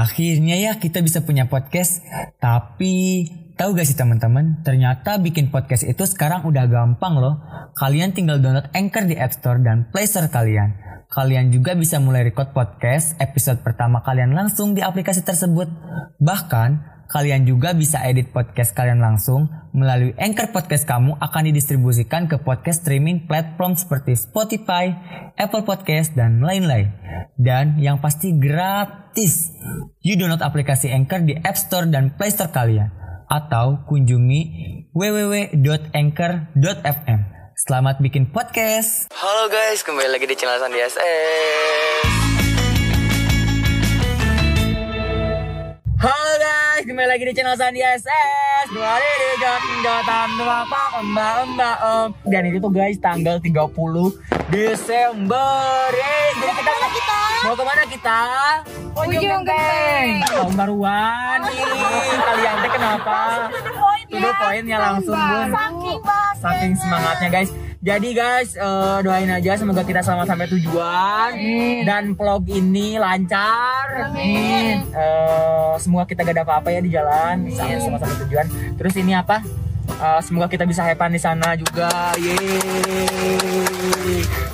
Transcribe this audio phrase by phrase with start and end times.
[0.00, 2.00] Akhirnya ya kita bisa punya podcast.
[2.40, 3.28] Tapi
[3.60, 4.64] tahu gak sih teman-teman?
[4.64, 7.36] Ternyata bikin podcast itu sekarang udah gampang loh.
[7.76, 10.72] Kalian tinggal download Anchor di App Store dan Play Store kalian.
[11.12, 15.68] Kalian juga bisa mulai record podcast episode pertama kalian langsung di aplikasi tersebut.
[16.16, 16.70] Bahkan
[17.10, 22.86] kalian juga bisa edit podcast kalian langsung melalui Anchor Podcast kamu akan didistribusikan ke podcast
[22.86, 24.94] streaming platform seperti Spotify,
[25.34, 26.94] Apple Podcast, dan lain-lain.
[27.34, 29.50] Dan yang pasti gratis.
[30.06, 32.94] You download aplikasi Anchor di App Store dan Play Store kalian.
[33.30, 34.42] Atau kunjungi
[34.94, 37.20] www.anchor.fm.
[37.54, 39.06] Selamat bikin podcast.
[39.14, 40.98] Halo guys, kembali lagi di channel Sandi SS.
[46.00, 46.59] Halo guys,
[47.00, 52.08] kembali lagi di channel Sandi SS Dua di jot jotan dua pak mbak mbak om
[52.28, 53.56] Dan itu tuh guys tanggal 30
[54.52, 57.20] Desember Yeay, Jadi kita, kita?
[57.40, 58.20] mau ke mana kita?
[59.00, 60.08] Ujung Genteng.
[60.28, 61.64] Tahun baruan nih
[62.20, 63.18] Kalian teh kenapa?
[64.04, 66.36] Tuh poinnya langsung bun Saking banget.
[66.36, 71.32] Saking semangatnya guys jadi guys eh, doain aja semoga kita selamat sampai tujuan
[71.88, 74.12] dan vlog ini lancar.
[74.12, 74.84] Amin.
[74.92, 78.46] Eh, semua kita gak ada apa-apa ya di jalan, sampai semua sampai tujuan.
[78.76, 79.40] Terus ini apa?
[79.96, 82.12] Eh, semoga kita bisa happy di sana juga.
[82.20, 83.08] Yeay.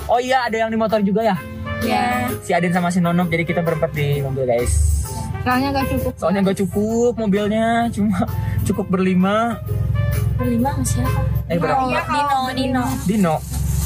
[0.07, 1.35] Oh iya, ada yang di motor juga ya?
[1.83, 2.31] Ya.
[2.41, 5.03] Si Adin sama si Nonop jadi kita berempat di mobil guys.
[5.43, 6.13] Soalnya gak cukup.
[6.15, 8.23] Soalnya gak cukup mobilnya, cuma
[8.63, 9.59] cukup berlima.
[10.37, 11.21] Berlima sama siapa?
[11.49, 11.81] Eh berapa?
[11.89, 12.83] Dino, Dino.
[13.03, 13.35] Dino.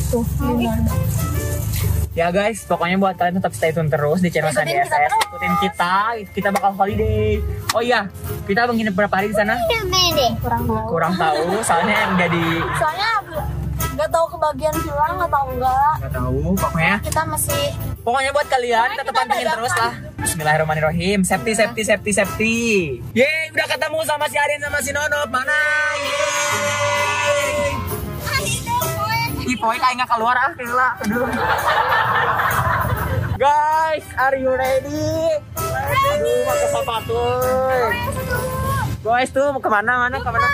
[0.09, 0.71] Tuh, Dino.
[2.11, 5.11] Ya guys, pokoknya buat kalian tetap stay tune terus di channel Sandi Ikutin kita SS.
[5.23, 5.95] Ikutin kita,
[6.35, 7.39] kita bakal holiday.
[7.71, 8.11] Oh iya,
[8.43, 9.55] kita menginap berapa hari di sana?
[10.43, 10.87] Kurang tahu.
[10.91, 13.11] Kurang tahu, soalnya yang jadi Soalnya
[13.91, 15.93] nggak tahu kebagian pulang nggak tahu enggak.
[16.03, 16.39] nggak tahu.
[16.59, 17.63] Pokoknya, Kita masih
[18.01, 19.93] pokoknya buat kalian tetap pantengin terus lah.
[20.21, 21.19] Bismillahirrahmanirrahim.
[21.23, 22.55] Safety, safety, safety, safety.
[23.15, 25.31] Yeay, udah ketemu sama si Arin sama si Nonop.
[25.31, 25.59] Mana?
[29.61, 30.89] Pokoknya kayak nggak keluar ah, gila.
[31.05, 31.29] Aduh.
[33.37, 35.13] Guys, are you ready?
[35.57, 36.35] Ready.
[36.49, 37.23] Pakai sepatu.
[39.01, 40.09] Guys tuh mau ke mana?
[40.09, 40.17] Mana?
[40.17, 40.49] Ke mana?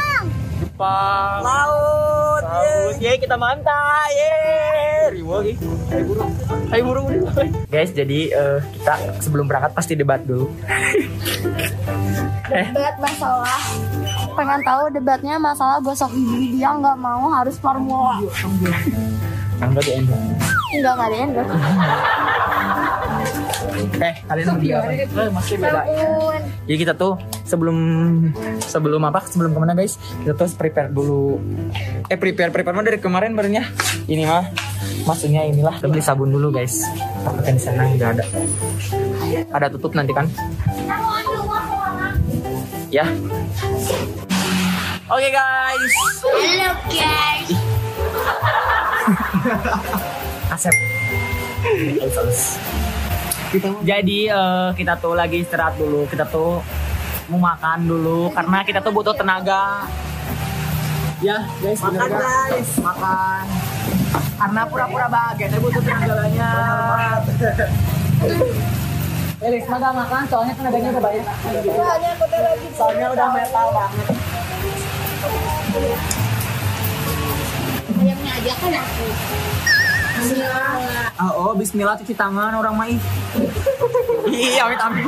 [0.59, 1.40] Jepang.
[1.44, 2.41] Laut.
[2.44, 2.94] Laut.
[3.00, 4.12] Yeay, kita mantai.
[4.12, 5.03] Yeay.
[5.16, 5.39] Riwo.
[5.88, 6.31] Hai burung.
[6.68, 7.07] Hai burung.
[7.72, 10.51] Guys, jadi eh, kita sebelum berangkat pasti debat dulu.
[12.47, 13.62] debat masalah.
[14.37, 18.21] Pengen tahu debatnya masalah gosok gigi dia nggak mau harus formula.
[19.57, 20.09] enggak di end.
[20.77, 21.47] Enggak nggak yang enggak.
[23.97, 24.77] Eh, kalian mau dia?
[24.93, 25.81] Eh, masih beda.
[26.69, 27.77] Jadi kita tuh sebelum
[28.61, 29.25] sebelum apa?
[29.25, 29.97] Sebelum ke mana guys?
[30.21, 31.41] Kita tuh prepare dulu.
[32.05, 33.65] Eh prepare prepare mah dari kemarin barunya.
[34.05, 34.45] Ini mah
[35.09, 36.85] maksudnya inilah kita beli sabun dulu guys.
[37.25, 38.25] Kan di sana nggak ada.
[39.49, 40.29] Ada tutup nanti kan?
[42.93, 43.05] Ya.
[45.07, 45.94] Oke guys.
[46.19, 47.50] Halo guys.
[50.51, 50.75] Asep.
[53.88, 56.03] Jadi eh, kita tuh lagi istirahat dulu.
[56.12, 56.59] Kita tuh
[57.31, 59.88] mau makan dulu karena kita tuh butuh tenaga.
[61.24, 63.44] Ya, guys, makan guys, makan.
[64.38, 67.19] Karena pura-pura bahagia, tapi butuh tenaga banyak.
[69.39, 71.25] Felix, makan makan, soalnya tenaganya udah banyak.
[72.75, 74.26] Soalnya udah metal banget.
[77.97, 79.05] Ayamnya aja kan aku.
[81.17, 82.99] Oh, oh, bismillah cuci tangan orang mah ih.
[84.29, 85.05] Iya, amit amit.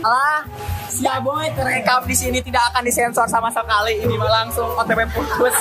[0.00, 0.42] Alah,
[0.90, 3.98] siap boy terekam di sini tidak akan disensor sama sekali.
[4.00, 5.56] Ini mah langsung OTP putus.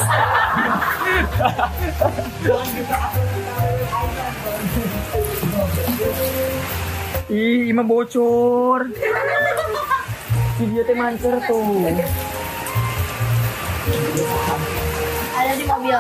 [7.30, 8.90] Ih, ini mah bocor.
[10.59, 11.88] Video teh mancer tuh.
[15.39, 15.97] Ada di mobil.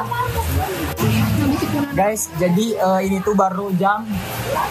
[1.95, 4.05] Guys, jadi eh, ini tuh baru jam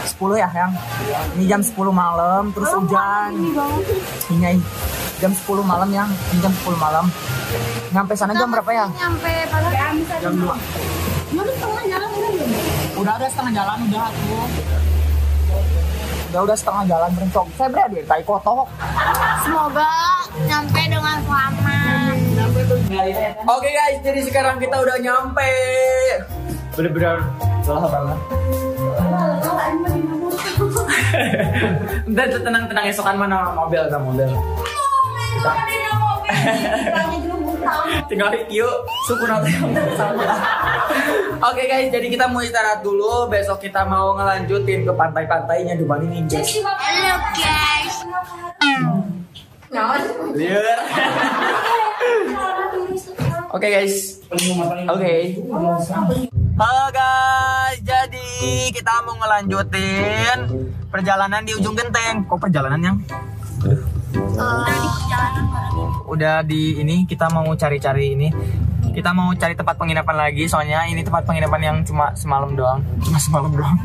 [0.04, 0.72] 10 ya, yang.
[1.36, 3.32] Ini jam 10 malam, terus hujan.
[4.32, 4.60] Ini
[5.18, 7.04] jam 10 malam yang, ini jam 10 malam.
[7.88, 8.86] Nyampe sana jam berapa ya?
[8.92, 9.68] Nyampe pada
[10.20, 10.52] Jam 2.
[11.32, 12.50] Mana setengah jalan udah belum?
[12.98, 14.36] Udah udah setengah jalan udah aku.
[16.28, 17.46] Udah udah setengah jalan berencok.
[17.56, 18.68] Saya berada di tai kotok.
[19.44, 19.88] Semoga
[20.44, 22.27] nyampe dengan selamat.
[22.68, 25.52] Oke guys, jadi sekarang kita udah nyampe.
[26.76, 27.24] Bener-bener
[27.64, 28.18] lelah banget.
[32.12, 34.28] Udah tenang-tenang esokan mana mobil sama mobil.
[38.12, 39.48] Tinggal yuk suku nanti
[39.96, 40.28] sama.
[41.48, 43.32] Oke guys, jadi kita mau istirahat dulu.
[43.32, 46.44] Besok kita mau ngelanjutin ke pantai-pantainya di Bali Ninja.
[46.44, 49.07] Halo guys.
[49.68, 50.78] Liur.
[53.52, 54.24] Oke guys.
[54.88, 55.14] Oke.
[56.56, 60.38] Halo guys, jadi kita mau ngelanjutin
[60.88, 62.24] perjalanan di ujung genteng.
[62.24, 62.96] Kok perjalanan yang?
[66.08, 68.32] Udah di ini kita mau cari-cari ini.
[68.88, 72.80] Kita mau cari tempat penginapan lagi, soalnya ini tempat penginapan yang cuma semalam doang.
[73.04, 73.76] Cuma semalam doang.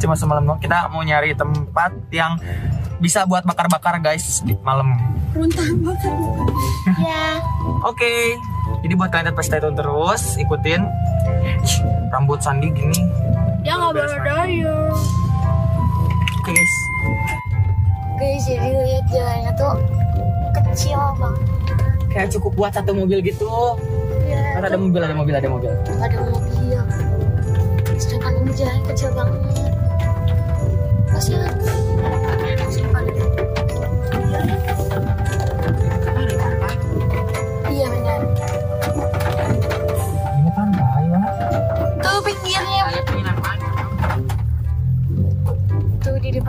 [0.00, 0.58] Cuma semalam doang.
[0.64, 2.40] Kita mau nyari tempat yang
[2.98, 4.98] bisa buat bakar-bakar guys di malam.
[6.98, 7.38] Ya.
[7.86, 8.34] Oke.
[8.84, 10.82] Jadi buat kalian tetap stay tune terus, ikutin.
[12.10, 13.00] Rambut Sandi gini.
[13.62, 14.74] Dia nggak berdaya.
[16.42, 16.74] Oke guys.
[18.18, 19.74] Guys, jadi lihat jalannya tuh
[20.58, 21.42] kecil banget.
[22.10, 23.78] Kayak cukup buat satu mobil gitu.
[24.26, 25.70] Ya, ada mobil, ada mobil, ada mobil.
[25.70, 26.82] ada mobil.
[27.98, 29.38] Sedangkan ini jalan kecil banget.
[31.14, 31.54] Kasihan.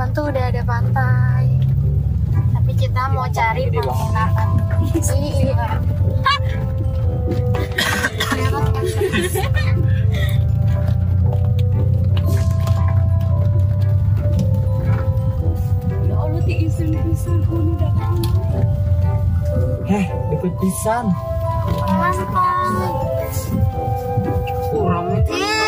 [0.10, 1.46] Depan tuh udah ada pantai.
[2.34, 3.94] Tapi kita mau cari Gede banget.
[3.94, 4.50] penginapan.
[5.22, 5.70] Iya.
[16.10, 16.18] Ya
[19.86, 21.06] Heh, deket pisan.
[21.86, 22.92] Pantai.
[24.74, 25.59] Orangnya Ih,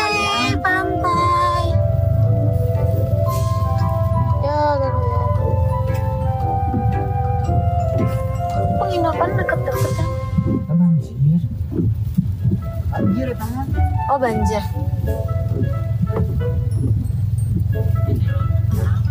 [14.12, 14.60] Oh, banjir.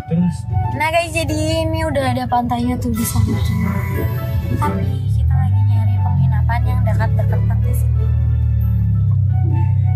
[0.05, 0.37] Terus
[0.77, 3.33] Nah, guys, jadi ini udah ada pantainya tuh di sana.
[4.61, 4.85] Tapi
[5.17, 8.05] kita lagi nyari penginapan yang dekat-dekat di sini.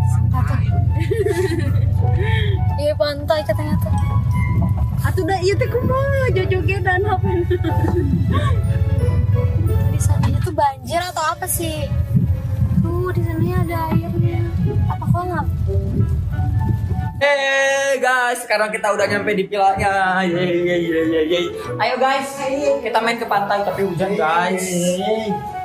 [0.10, 0.60] Sumpah tuh.
[2.82, 3.94] Iya, pantai katanya tuh.
[5.06, 7.30] Atuh dah iya teh kumaha jojogedan apa?
[9.70, 11.86] di sananya tuh banjir atau apa sih?
[13.16, 14.44] Di sananya ada airnya.
[14.92, 15.48] Apa kolam?
[17.16, 20.20] Hey guys, sekarang kita udah nyampe di vilanya.
[20.20, 21.46] Yeay, yeay, yeay, yeay.
[21.80, 22.28] Ayo guys,
[22.84, 24.68] kita main ke pantai tapi hujan guys.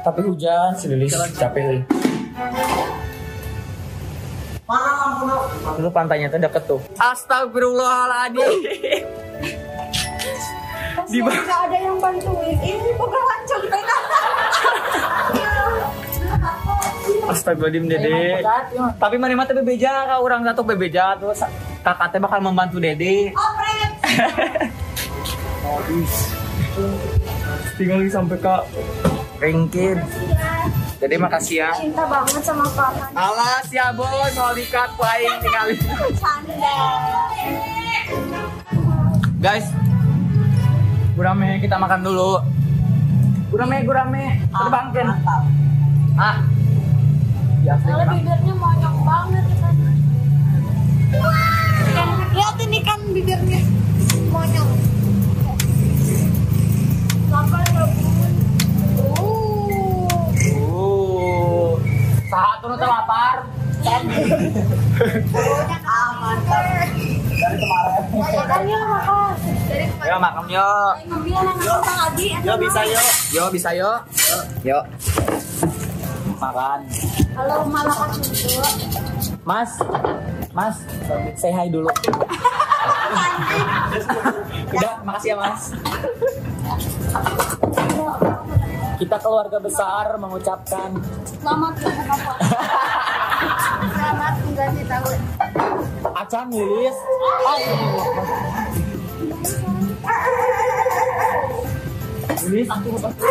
[0.06, 1.82] Tapi hujan, si Lilis capek.
[5.74, 6.78] Itu pantainya tuh deket tuh.
[7.02, 8.62] Astagfirullahaladzim.
[11.10, 12.54] Di ada yang bantuin.
[12.62, 13.66] Ini bukan lancung
[17.30, 18.42] Astagfirullahaladzim dede.
[18.98, 23.30] Tapi mana mah teh bebeja ka orang satu bebeja sa- kakak teh bakal membantu dede.
[27.76, 28.54] Tinggal sampai ke
[29.40, 29.98] ringkit.
[31.00, 31.70] Jadi makasih ya.
[31.72, 33.08] Cinta banget sama kakak.
[33.16, 35.78] Alas ya boy, mau dikat ku aing tinggalin.
[36.20, 36.76] Canda.
[39.40, 39.66] Guys,
[41.16, 42.44] gurame kita makan dulu.
[43.48, 45.08] Gurame, gurame, terbangkin.
[46.20, 46.36] Ah.
[47.60, 49.74] Ya, Soalnya bibirnya monyong banget kan.
[52.32, 53.60] Lihat ini kan bibirnya
[54.32, 54.70] monyong.
[57.28, 58.32] Lapar ya bun.
[58.96, 60.24] Uh.
[60.40, 61.70] Uh.
[62.32, 63.36] Satu nu lapar.
[65.84, 66.38] Aman.
[68.10, 69.32] Makannya makan.
[70.00, 70.68] Dari Yo makan yo.
[71.12, 72.26] mobil anak kita lagi.
[72.40, 73.02] Yo bisa yo.
[73.36, 73.90] Yo bisa yo.
[74.64, 74.78] Yo.
[76.40, 76.80] Makan.
[77.34, 77.90] Halo dulu.
[79.46, 79.70] Mas.
[80.50, 80.82] Mas,
[81.38, 81.86] say hi dulu.
[84.74, 85.62] Udah, makasih ya Mas.
[89.00, 90.92] Kita keluarga besar mengucapkan
[91.24, 92.60] Selamat berbuka puasa.
[93.94, 95.18] Selamat mengganti tahun.
[96.20, 96.96] acan Lilis.
[102.50, 103.30] Lilis, aku Ini sahabat masuk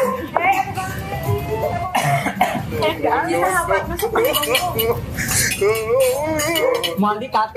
[6.99, 7.49] mau dikat.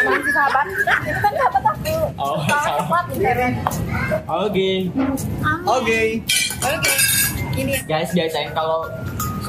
[0.00, 0.66] masih sahabat.
[1.04, 1.94] Itu kan sahabat aku.
[2.16, 3.04] Oh, Sahabat.
[4.28, 4.70] Oke.
[5.68, 6.00] Oke.
[6.60, 6.92] Oke.
[7.56, 8.88] Ini Guys, biasain kalau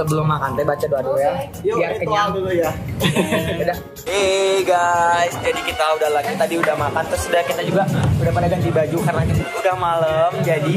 [0.01, 1.33] sebelum makan teh baca doa dulu ya.
[1.61, 2.73] Biar kenyang dulu ya.
[3.61, 3.77] udah.
[4.09, 7.85] Hey guys, jadi kita udah lagi tadi udah makan terus udah kita juga
[8.17, 10.31] udah pada ganti baju karena kita udah malam.
[10.41, 10.75] Jadi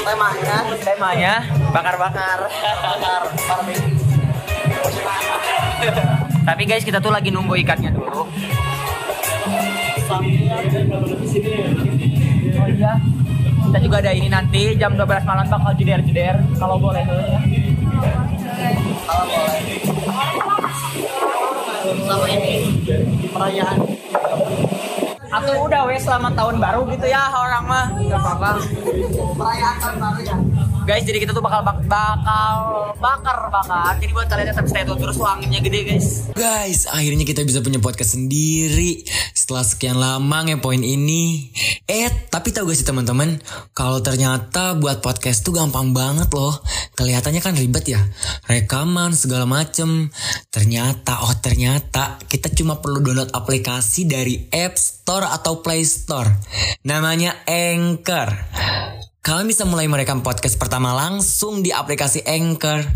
[0.00, 1.32] temanya temanya
[1.68, 2.48] bakar-bakar.
[2.80, 3.92] Bakar barbecue.
[6.46, 8.24] Tapi guys, kita tuh lagi nunggu ikatnya dulu.
[10.06, 10.54] Oh iya,
[13.66, 17.42] kita juga ada ini nanti jam 12 malam bakal jeder-jeder kalau boleh ya.
[22.06, 22.54] Sama ini
[23.28, 23.78] perayaan.
[25.28, 27.86] Atau udah wes selamat tahun baru gitu ya orang mah.
[28.00, 28.50] Gak apa-apa.
[29.36, 30.36] Perayaan tahun baru ya.
[30.86, 32.54] Guys, jadi kita tuh bakal bak bakal
[33.02, 33.98] bakar bakar.
[33.98, 36.30] Jadi buat kalian tetap stay tune terus tuh anginnya gede guys.
[36.30, 39.02] Guys, akhirnya kita bisa punya podcast sendiri
[39.34, 41.50] setelah sekian lama ngepoin ini.
[41.90, 43.42] Eh, tapi tahu gak sih teman-teman,
[43.74, 46.54] kalau ternyata buat podcast tuh gampang banget loh.
[46.94, 47.98] Kelihatannya kan ribet ya,
[48.46, 50.14] rekaman segala macem.
[50.54, 56.30] Ternyata, oh ternyata kita cuma perlu download aplikasi dari App Store atau Play Store.
[56.86, 58.30] Namanya Anchor.
[59.26, 62.86] Kalian bisa mulai merekam podcast pertama langsung di aplikasi Anchor.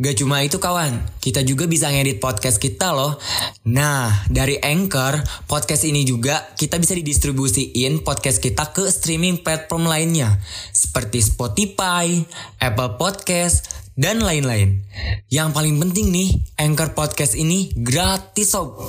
[0.00, 3.20] Gak cuma itu kawan, kita juga bisa ngedit podcast kita loh.
[3.68, 10.40] Nah, dari Anchor, podcast ini juga kita bisa didistribusiin podcast kita ke streaming platform lainnya.
[10.72, 12.24] Seperti Spotify,
[12.56, 13.68] Apple Podcast,
[14.00, 14.80] dan lain-lain.
[15.28, 18.80] Yang paling penting nih, Anchor Podcast ini gratis sob.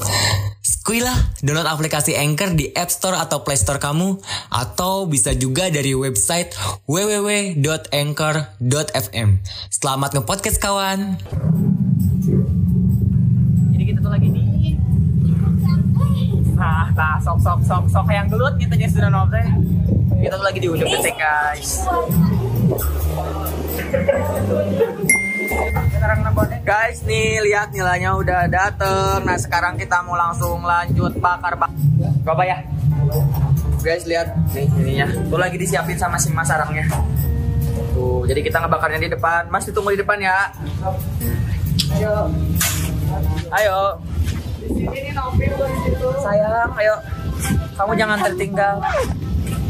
[0.67, 4.19] Skuilah download aplikasi Anchor di App Store atau Play Store kamu
[4.51, 6.51] atau bisa juga dari website
[6.83, 9.29] www.anchor.fm.
[9.71, 11.15] Selamat nge-podcast kawan.
[13.71, 14.75] Jadi kita tuh lagi di
[16.59, 19.47] Nah, nah, sok sok sok sok yang gelut gitu jadi sudah nobre.
[20.19, 21.87] Kita tuh lagi di ujung detik guys.
[26.67, 29.23] Guys, nih lihat nilainya udah dateng.
[29.23, 31.71] Nah, sekarang kita mau langsung lanjut bakar bak.
[32.27, 32.59] Coba ya.
[33.79, 35.07] Guys, lihat nih ininya.
[35.31, 36.83] Tuh lagi disiapin sama si Mas sarangnya.
[37.95, 39.47] Tuh, jadi kita ngebakarnya di depan.
[39.47, 40.51] Mas ditunggu di depan ya.
[41.95, 42.27] Ayo.
[43.55, 43.79] Ayo.
[46.19, 46.95] Sayang, ayo.
[47.79, 48.75] Kamu jangan tertinggal.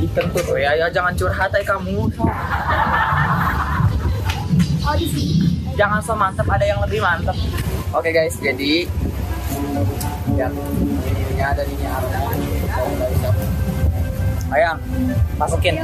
[0.02, 0.66] Ih, Kentut, we.
[0.66, 2.10] ayo jangan curhat ay kamu.
[5.78, 7.38] Jangan so mantep, ada yang lebih mantep.
[7.94, 8.90] Oke guys, jadi
[10.34, 10.52] lihat
[11.06, 12.18] ini ada ini ada.
[14.58, 14.74] Ayo,
[15.38, 15.78] masukin.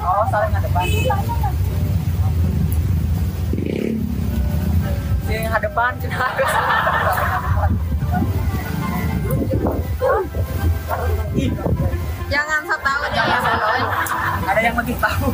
[0.00, 0.86] Oh, saling depan.
[5.26, 7.29] Yang hadapan, kenapa?
[12.30, 13.60] Jangan so deh ya Bang.
[14.46, 15.30] ada yang lebih tahu.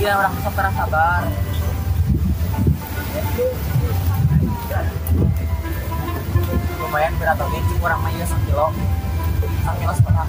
[0.00, 1.22] Iya orang sok keras sabar.
[6.80, 8.72] Lumayan berat oke, kurang mah iya sekilo.
[9.44, 10.28] Sekilo setengah.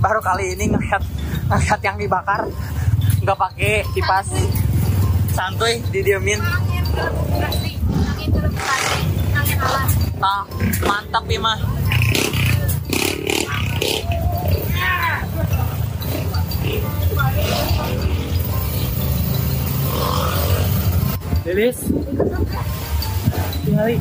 [0.00, 1.04] Baru kali ini ngeliat
[1.52, 2.48] ngeliat yang dibakar
[3.20, 4.32] nggak pakai kipas.
[5.36, 6.40] Santuy didiemin.
[10.16, 10.48] Nah,
[10.88, 11.60] mantap ya mah.
[21.40, 21.78] Lilis.
[23.64, 23.96] Tinggali.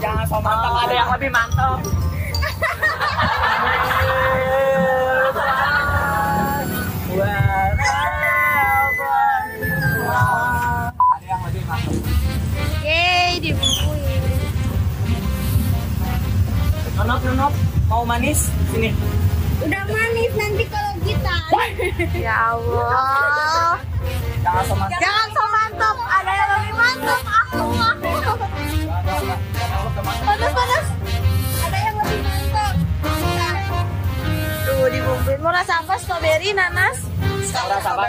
[0.00, 1.78] Jangan so mantap, ada yang lebih mantap.
[10.98, 11.94] Ada yang lebih mantap.
[12.82, 14.22] Yeay, dibumbuin.
[16.98, 17.52] Nonop, nonop,
[17.86, 18.50] mau manis?
[18.74, 18.90] Sini.
[19.60, 21.36] Udah manis nanti kalau kita.
[22.16, 23.84] Ya Allah.
[24.40, 25.00] Jangan so mantap.
[25.04, 27.20] Jangan so mantap, ada yang lebih mantap.
[27.28, 28.10] Aku aku.
[30.24, 30.86] Panas panas.
[31.60, 32.74] Ada yang lebih mantap.
[34.64, 35.38] Tuh dibumbuin.
[35.44, 35.94] Mau rasa apa?
[36.00, 36.96] Strawberry, nanas?
[37.52, 38.04] Rasa apa?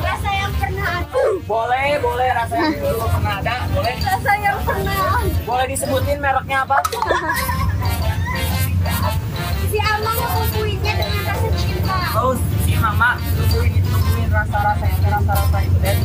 [0.00, 1.12] rasa yang pernah ada.
[1.44, 3.94] Boleh, boleh rasanya dulu pernah ada, boleh.
[4.00, 5.00] Rasa yang pernah.
[5.48, 6.76] Boleh disebutin mereknya apa?
[14.50, 15.94] tungguin rasa-rasa yang rasa-rasa itu deh.
[15.94, 15.99] Rasa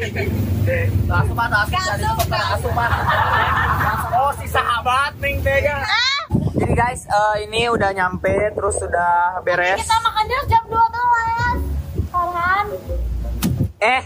[0.00, 2.90] Asupan, asupan, asupan.
[4.16, 5.84] Oh, si sahabat ning tega.
[6.56, 9.84] Jadi guys, eh, ini udah nyampe, terus sudah beres.
[9.84, 11.60] Kita makannya jam 12.
[12.08, 12.66] Farhan.
[13.84, 14.02] Eh.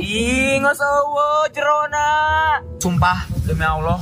[0.00, 2.08] Ih, nggak sewa jerona.
[2.80, 4.00] Sumpah, demi Allah.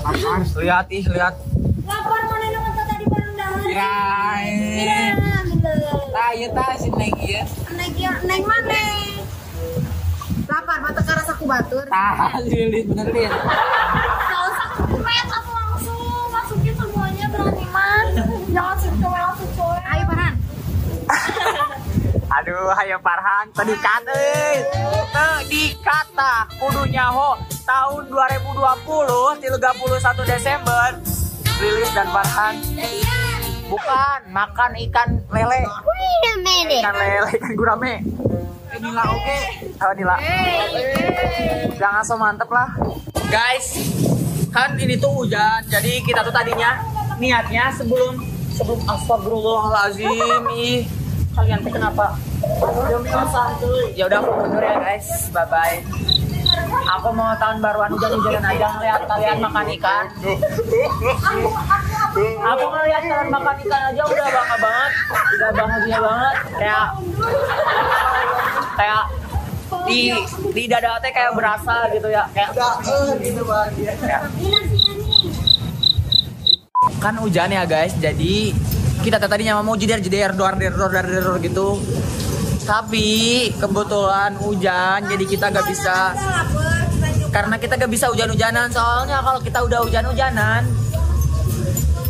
[0.55, 1.35] Lihat ih, lihat.
[1.83, 3.63] Lapar mana nonton tadi bareng dahan.
[3.67, 5.15] Kirain.
[6.15, 6.91] Tah, ieu tah si
[7.81, 8.13] Neng ieu.
[8.29, 8.85] Neng mana?
[10.45, 11.89] Lapar mata karas aku batur.
[11.89, 13.33] Tah, lilit bener lihat.
[13.33, 18.05] Gak usah kumet aku langsung masukin semuanya berani man.
[18.53, 19.83] Jangan cuek langsung cuek.
[19.89, 20.35] Ayo Farhan.
[22.37, 24.57] Aduh, hayo Farhan, tadi kat euy.
[25.17, 30.89] Teu dikata kudu nyaho tahun 2020 31 Desember
[31.61, 32.55] Lilis dan Farhan
[33.71, 35.63] bukan makan ikan lele.
[35.63, 36.83] Wait a minute.
[36.83, 37.95] ikan lele ikan gurame.
[38.81, 39.41] Nila oke.
[39.83, 40.17] Oh Nila
[41.79, 42.75] jangan so mantep lah.
[43.31, 43.79] Guys
[44.51, 46.83] kan ini tuh hujan jadi kita tuh tadinya
[47.23, 48.19] niatnya sebelum
[48.51, 50.83] sebelum astagfirullahalazim ih.
[51.31, 52.19] Kalian teh kenapa?
[53.95, 55.31] Ya udah aku mundur ya guys.
[55.31, 55.79] Bye bye
[56.91, 60.05] aku mau tahun baruan hujan-hujanan aja ngeliat kalian makan ikan.
[62.43, 64.93] Aku ngeliat kalian makan ikan aja udah bangga banget
[65.35, 66.37] udah bahagia banget.
[66.59, 66.87] Kayak
[68.75, 69.03] kayak
[69.87, 70.01] di
[70.51, 72.51] di dada teh kayak berasa gitu ya kayak.
[73.23, 73.43] Gitu
[77.01, 78.57] kan hujan ya guys jadi
[79.01, 81.81] kita tadinya mau jeder jeder dor der dor der der gitu
[82.71, 86.15] tapi kebetulan hujan jadi kita gak bisa.
[87.35, 90.63] Karena kita gak bisa hujan-hujanan soalnya kalau kita udah hujan-hujanan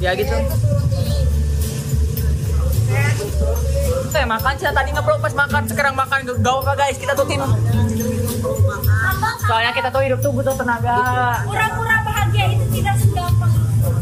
[0.05, 0.37] ya gitu.
[4.13, 7.01] Saya makan sih tadi ngeblok pas makan sekarang makan gak apa guys.
[7.01, 7.41] Kita tuh tim.
[9.49, 11.41] Soalnya kita tuh hidup tuh butuh tenaga.
[11.49, 13.53] Pura-pura bahagia itu tidak segampang.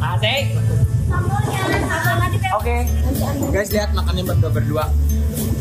[0.02, 0.58] Asik.
[2.58, 2.76] Oke.
[3.54, 4.86] Guys lihat makannya berdua berdua.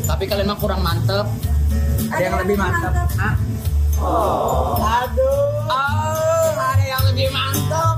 [0.08, 1.28] Tapi kalian mah kurang mantep.
[2.08, 3.36] ada yang lebih mantap Hah?
[5.04, 5.67] Aduh.
[5.67, 7.98] oh Ada yang lebih mantep.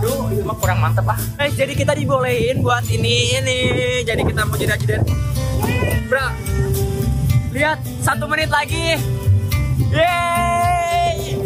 [0.00, 1.18] Aduh, itu mah kurang mantep ah.
[1.44, 3.60] Eh, jadi kita dibolehin buat ini ini.
[4.08, 5.04] Jadi kita mau jeda jeda.
[6.08, 6.26] Bro,
[7.52, 8.96] lihat satu menit lagi.
[9.92, 11.36] Yeay.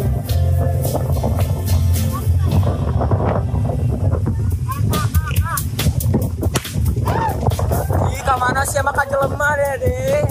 [8.71, 10.30] Ih, ke mana sih sama jelema deh, deh.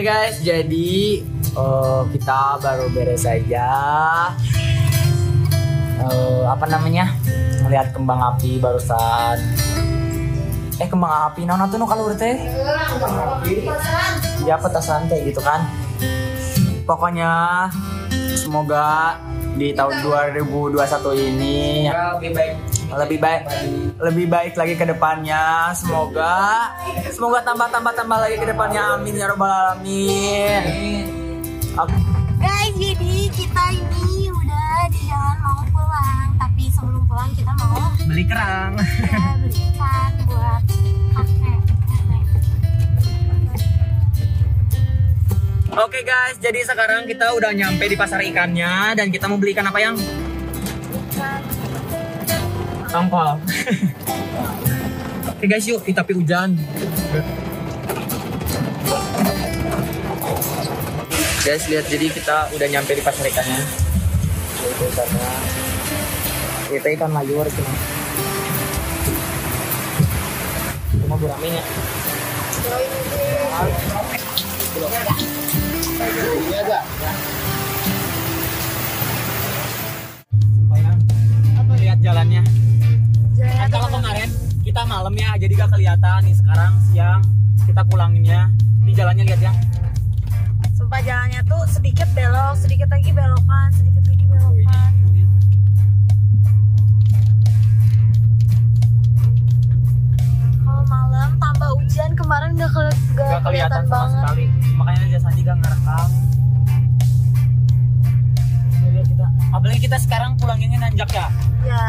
[0.00, 1.20] Oke guys, jadi
[1.60, 3.68] eh, kita baru beres saja.
[6.00, 7.12] Eh, apa namanya?
[7.60, 9.36] Melihat kembang api barusan.
[10.80, 12.32] Eh kembang api nona tuh kalau teh?
[14.48, 15.68] Ya petasan kayak gitu kan.
[16.88, 17.68] Pokoknya
[18.40, 19.20] semoga
[19.52, 22.79] di tahun 2021 ini lebih baik.
[22.90, 23.42] Lebih baik
[24.02, 26.74] lebih baik lagi ke depannya semoga
[27.14, 31.06] semoga tambah tambah tambah lagi ke depannya amin ya robbal alamin
[31.70, 31.94] Oke.
[32.40, 37.78] Guys, jadi kita ini udah di jalan mau pulang, tapi sebelum pulang kita mau
[38.10, 38.74] beli kerang
[39.06, 40.62] ya beli ikan buat.
[45.70, 49.70] Oke guys, jadi sekarang kita udah nyampe di pasar ikannya dan kita mau beli ikan
[49.70, 49.94] apa yang?
[52.90, 53.38] Tongkol.
[55.30, 56.58] Oke guys, yuk tapi hujan.
[61.40, 63.64] guys lihat jadi kita udah nyampe di pasar ikannya
[66.70, 67.72] itu ikan layur cuma
[71.16, 71.64] cuma aja.
[80.60, 80.90] supaya
[81.56, 82.59] apa lihat jalannya Jalan kan
[83.70, 84.28] kalau kemarin
[84.66, 86.34] kita malam ya jadi gak kelihatan nih.
[86.34, 87.22] Sekarang siang
[87.64, 88.50] kita pulanginnya.
[88.82, 89.52] Di jalannya lihat ya.
[90.74, 94.90] Sumpah jalannya tuh sedikit belok, sedikit lagi belokan, sedikit lagi belokan.
[100.66, 104.18] Kalau malam tambah hujan kemarin gak, keli gak, gak kelihatan sama banget.
[104.18, 104.44] sekali.
[104.74, 106.08] Makanya aja Sandi gak ngerekam.
[109.50, 111.26] Apalagi kita sekarang pulanginnya nanjak ya?
[111.66, 111.86] Ya.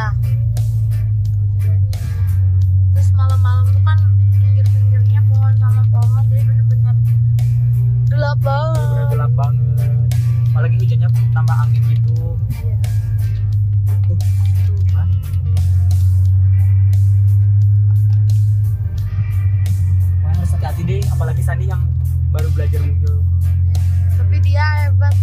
[3.01, 3.97] Terus malam-malam tuh kan
[4.37, 6.93] pinggir-pinggirnya pohon sama pohon jadi bener-bener
[8.05, 9.05] gelap banget.
[9.09, 10.05] gelap banget
[10.53, 12.77] apalagi hujannya tambah angin gitu Iya.
[14.05, 14.17] Tuh?
[20.21, 21.81] Wah, harus hati-hati deh apalagi Sandi yang
[22.29, 23.15] baru belajar mobil
[24.13, 25.15] Tapi dia hebat.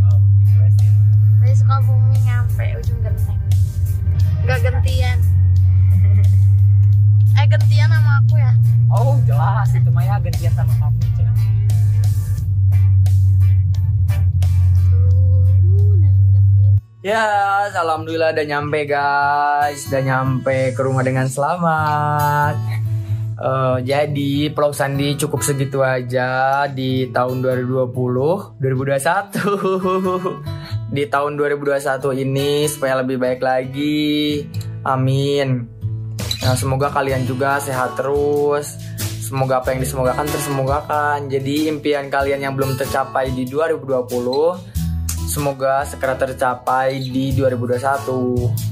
[0.00, 0.96] wow impressive
[1.40, 3.40] Dari Sukabumi nyampe ujung genteng.
[4.44, 5.18] Gak gentian.
[7.38, 8.52] Eh gentian sama aku ya.
[8.92, 11.22] oh jelas itu Maya gantian sama kamu gitu.
[17.02, 17.26] Ya,
[17.74, 22.82] alhamdulillah udah nyampe guys, udah nyampe ke rumah dengan selamat.
[23.42, 29.34] Eh, jadi vlog Sandi cukup segitu aja di tahun 2020, 2021.
[30.94, 34.46] di tahun 2021 ini supaya lebih baik lagi.
[34.86, 35.71] Amin.
[36.42, 38.74] Nah, semoga kalian juga sehat terus.
[39.22, 41.18] Semoga apa yang disemogakan tersemogakan.
[41.30, 44.72] Jadi impian kalian yang belum tercapai di 2020
[45.32, 48.71] Semoga segera tercapai di 2021.